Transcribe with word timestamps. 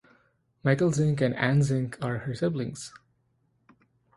Michel 0.63 0.91
Zink 0.91 1.21
and 1.21 1.35
Anne 1.35 1.61
Zink 1.61 1.95
are 2.03 2.17
her 2.17 2.33
siblings. 2.33 2.91